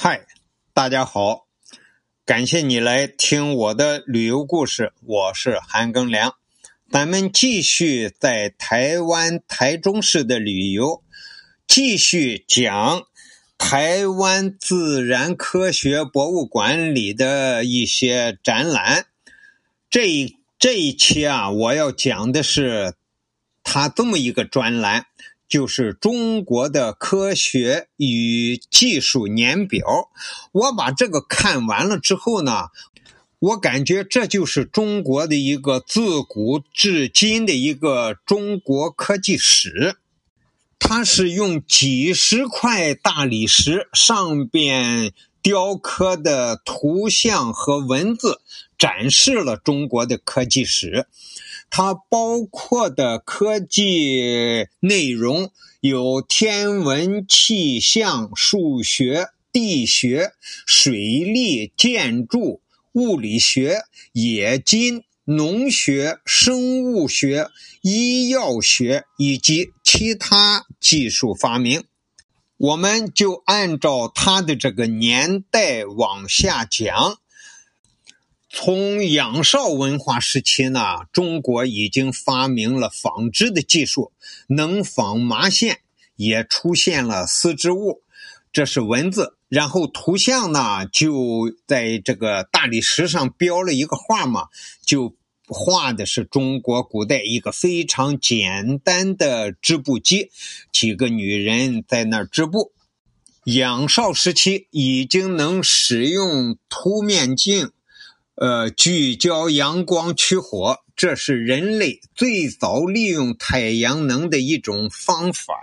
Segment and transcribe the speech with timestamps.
[0.00, 0.26] 嗨，
[0.72, 1.48] 大家好，
[2.24, 6.36] 感谢你来听我的旅游故事，我是韩庚良。
[6.88, 11.02] 咱们继续在台湾台中市的旅游，
[11.66, 13.02] 继续讲
[13.58, 19.06] 台湾自然科学博物馆里的一些展览。
[19.90, 22.94] 这一这一期啊，我要讲的是
[23.64, 25.06] 它这么一个专栏。
[25.48, 30.10] 就是中国的科学与技术年表。
[30.52, 32.68] 我把这个看完了之后呢，
[33.38, 39.96] 我感觉这就是中国的一个自古至今的一个中国科技史。
[40.80, 45.12] 它是用几十块大理石上边
[45.48, 48.42] 雕刻的图像和文字，
[48.76, 51.06] 展示了中国的科技史。
[51.70, 60.32] 它包括的科技内容有天文、气象、数学、地学、
[60.66, 62.60] 水利、建筑、
[62.92, 67.48] 物理学、冶金、农学、生物学、
[67.80, 71.84] 医药学以及其他技术发明。
[72.58, 77.18] 我们就按照他的这个年代往下讲。
[78.50, 84.12] 从仰韶文化时期呢，中国已经发明了纺织的技术，
[84.48, 85.78] 能纺麻线，
[86.16, 88.02] 也出现了丝织物。
[88.50, 94.48] 这是文字，然后图像呢，就在这个大理石上标了一个画嘛，
[94.84, 95.14] 就
[95.48, 100.30] 画的是中国古代一个非常简单的织布机，
[100.72, 102.72] 几个女人在那儿织布。
[103.44, 107.70] 仰韶时期已经能使用凸面镜。
[108.34, 115.54] 呃，聚焦阳光取火，这是人类最早利用太阳能的一种方法。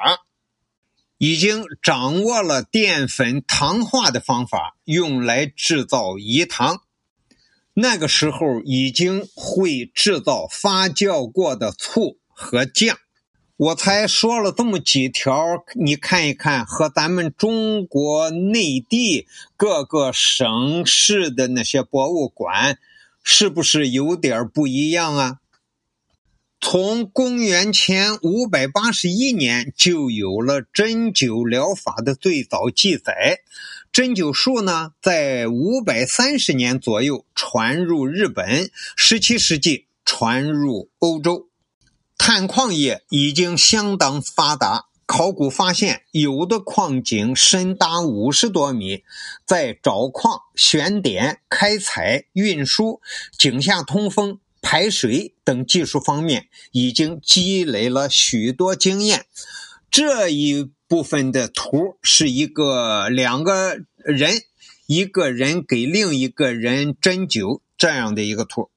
[1.18, 6.82] 已经掌握了淀粉糖化的方法，用来制造饴糖。
[7.78, 12.98] 那个时候已经会制造发酵过的醋和酱。
[13.58, 19.28] 我才说了这么几条，你看一看，和咱们中国内地
[19.58, 22.78] 各个省市的那些博物馆，
[23.24, 25.38] 是不是有点不一样啊？
[26.78, 33.40] 从公元前五百八十一年就有了针灸疗法的最早记载，
[33.94, 41.48] 针灸术呢，在五百三十年左右传入日本，十七世纪传入欧洲。
[42.18, 49.06] 探矿业已经相当发达，考古发现有的矿井深达五十多米，
[49.46, 53.00] 在找矿、选点、开采、运输、
[53.38, 59.28] 井下通风、排水等技术方面，已经积累了许多经验。
[59.92, 64.42] 这一部分的图是一个两个人，
[64.88, 68.72] 一个人给另一个人针灸这样的一个图，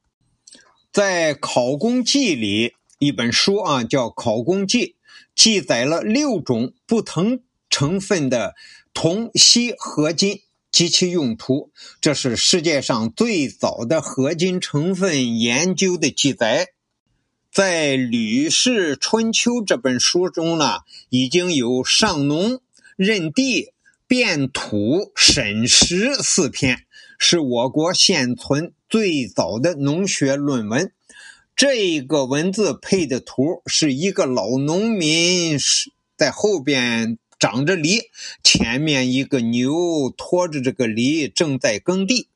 [0.92, 2.74] 在考工记里。
[2.98, 4.86] 一本书啊，叫《考工记》，
[5.34, 8.56] 记载了六种不同成分的
[8.92, 10.40] 铜、锡合金
[10.78, 11.72] 及其用途。
[12.00, 16.68] 这是世界上最早的合金成分研究的记载。
[17.52, 22.60] 在《吕氏春秋》这本书中呢，已经有上农、
[22.94, 23.72] 任地、
[24.06, 26.84] 变土、审时四篇，
[27.18, 30.92] 是我国现存最早的农学论文。
[31.56, 35.58] 这个文字配的图是一个老农民
[36.16, 38.10] 在后边长着犁，
[38.42, 42.28] 前面一个牛拖着这个犁正在耕地。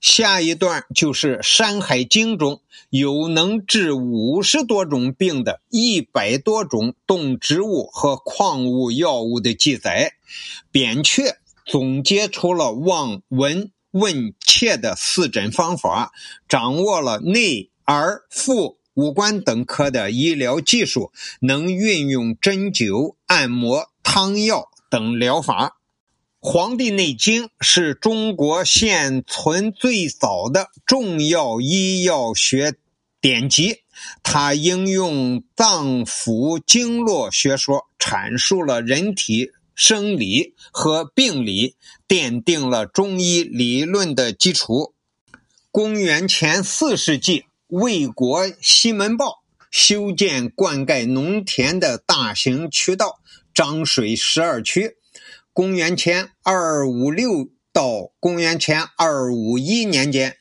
[0.00, 10.14] 下一段就是《山海经》中有能治五十多种病的一百多种动植物和矿物药物的记载，
[10.70, 16.12] 扁鹊总结出了望、闻、问、切的四诊方法，
[16.48, 17.70] 掌握了内。
[17.88, 25.68] 耳、腹、五官等科的医疗技术，能运用针灸、按摩、汤药等疗法。
[26.40, 32.74] 《黄帝内经》是中国现存最早的重要医药学
[33.20, 33.82] 典籍，
[34.22, 41.76] 它应用脏腑经络学说，阐述了人体生理和病理，
[42.08, 44.94] 奠定了中医理论的基础。
[45.70, 47.44] 公元前四世纪。
[47.68, 53.20] 魏国西门豹修建灌溉农田的大型渠道
[53.54, 54.96] 漳水十二渠。
[55.52, 60.36] 公元前二五六到公元前二五一年间，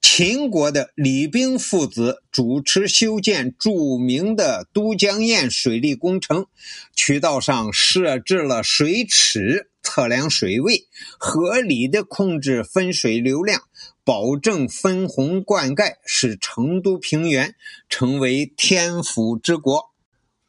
[0.00, 6.46] 秦国的李冰父子主持修建著名的都江堰水利工程，
[6.94, 10.86] 渠道上设置了水尺，测量水位，
[11.18, 13.62] 合理的控制分水流量，
[14.04, 17.56] 保证分洪灌溉，使成都平原
[17.88, 19.93] 成为天府之国。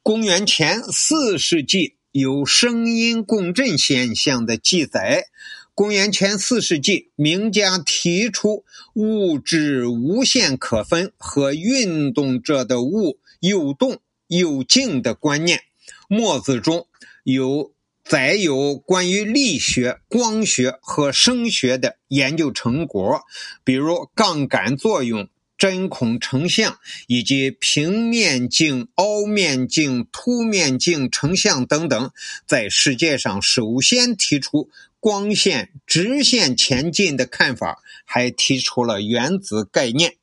[0.05, 5.25] 公元前四世纪有声音共振现象的记载。
[5.73, 13.97] 公元前四世纪，名家提出物质无限可分和运动着的物又动
[14.27, 15.61] 又静的观念。
[16.07, 16.85] 墨子中
[17.23, 17.73] 有
[18.03, 23.23] 载有关于力学、光学和声学的研究成果，
[23.63, 25.27] 比如杠杆作用。
[25.57, 32.11] 针孔成像以及平面镜、凹面镜、凸面镜成像等等，
[32.45, 34.69] 在世界上首先提出
[34.99, 40.15] 光线直线前进的看法，还提出了原子概念。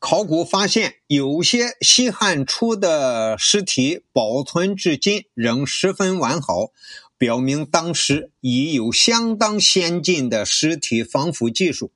[0.00, 6.72] 考古发现，有些西汉初的尸体保存至今仍十分完好，
[7.16, 11.90] 表明当时已有相当先进的尸体防腐技术。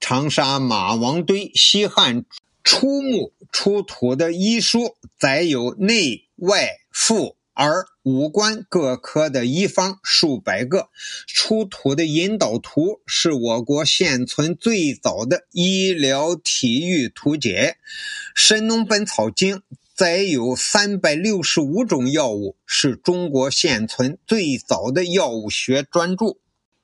[0.00, 2.24] 长沙马王堆西汉
[2.64, 10.88] 初墓出土的医书，载有内外妇儿五官各科的医方数百个。
[11.26, 17.76] 出土的引导图是我国现存最早的医疗体育图解。
[18.34, 19.56] 《神农本草经》
[19.94, 26.38] 载有三百六十五种药物，是中国现存最早的药物学专著。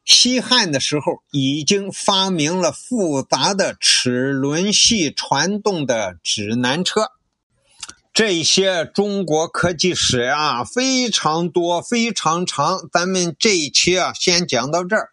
[0.06, 7.10] 西汉的时候，已经发明了复杂的齿轮系传动的指南车。
[8.14, 12.88] 这些中国科技史啊，非常多，非常长。
[12.90, 15.10] 咱们这一期啊，先讲到这儿。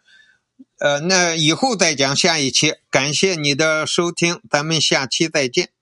[0.78, 2.74] 呃，那以后再讲下一期。
[2.88, 5.73] 感谢你的收听，咱们下期再见。